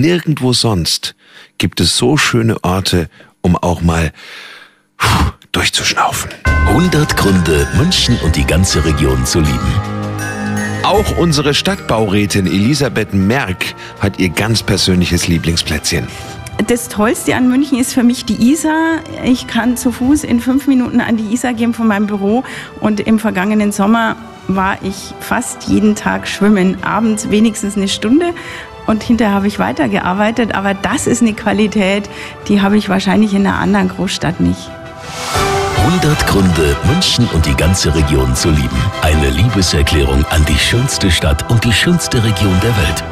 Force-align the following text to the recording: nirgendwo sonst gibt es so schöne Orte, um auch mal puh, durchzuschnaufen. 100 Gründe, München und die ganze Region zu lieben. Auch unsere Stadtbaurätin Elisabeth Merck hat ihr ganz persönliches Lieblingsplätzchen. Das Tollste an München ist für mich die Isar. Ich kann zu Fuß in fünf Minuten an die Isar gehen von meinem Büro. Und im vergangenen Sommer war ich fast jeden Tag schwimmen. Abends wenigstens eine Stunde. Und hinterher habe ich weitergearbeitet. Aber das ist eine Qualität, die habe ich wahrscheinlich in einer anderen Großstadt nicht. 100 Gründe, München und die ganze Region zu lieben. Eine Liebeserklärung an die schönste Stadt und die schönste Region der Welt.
nirgendwo 0.00 0.52
sonst 0.52 1.14
gibt 1.58 1.80
es 1.80 1.96
so 1.96 2.16
schöne 2.16 2.62
Orte, 2.62 3.08
um 3.40 3.56
auch 3.56 3.80
mal 3.80 4.12
puh, 4.96 5.32
durchzuschnaufen. 5.52 6.30
100 6.68 7.16
Gründe, 7.16 7.66
München 7.76 8.18
und 8.24 8.36
die 8.36 8.44
ganze 8.44 8.84
Region 8.84 9.24
zu 9.24 9.40
lieben. 9.40 9.72
Auch 10.82 11.16
unsere 11.18 11.54
Stadtbaurätin 11.54 12.46
Elisabeth 12.46 13.12
Merck 13.12 13.74
hat 14.00 14.18
ihr 14.18 14.28
ganz 14.28 14.62
persönliches 14.62 15.26
Lieblingsplätzchen. 15.26 16.06
Das 16.68 16.88
Tollste 16.88 17.34
an 17.34 17.48
München 17.48 17.78
ist 17.78 17.92
für 17.92 18.02
mich 18.02 18.24
die 18.24 18.50
Isar. 18.50 19.00
Ich 19.24 19.46
kann 19.46 19.76
zu 19.76 19.92
Fuß 19.92 20.24
in 20.24 20.40
fünf 20.40 20.66
Minuten 20.66 21.00
an 21.00 21.16
die 21.16 21.34
Isar 21.34 21.54
gehen 21.54 21.74
von 21.74 21.86
meinem 21.86 22.06
Büro. 22.06 22.44
Und 22.80 23.00
im 23.00 23.18
vergangenen 23.18 23.72
Sommer 23.72 24.16
war 24.48 24.78
ich 24.82 25.14
fast 25.20 25.64
jeden 25.64 25.94
Tag 25.94 26.28
schwimmen. 26.28 26.82
Abends 26.82 27.30
wenigstens 27.30 27.76
eine 27.76 27.88
Stunde. 27.88 28.32
Und 28.86 29.02
hinterher 29.02 29.34
habe 29.34 29.48
ich 29.48 29.58
weitergearbeitet. 29.58 30.54
Aber 30.54 30.74
das 30.74 31.06
ist 31.06 31.22
eine 31.22 31.34
Qualität, 31.34 32.08
die 32.48 32.60
habe 32.60 32.76
ich 32.76 32.88
wahrscheinlich 32.88 33.34
in 33.34 33.46
einer 33.46 33.58
anderen 33.58 33.88
Großstadt 33.88 34.40
nicht. 34.40 34.70
100 35.78 36.26
Gründe, 36.26 36.76
München 36.84 37.28
und 37.32 37.46
die 37.46 37.54
ganze 37.54 37.94
Region 37.94 38.34
zu 38.34 38.50
lieben. 38.50 38.82
Eine 39.02 39.30
Liebeserklärung 39.30 40.24
an 40.30 40.44
die 40.46 40.58
schönste 40.58 41.10
Stadt 41.10 41.48
und 41.50 41.64
die 41.64 41.72
schönste 41.72 42.22
Region 42.22 42.58
der 42.60 42.76
Welt. 42.76 43.04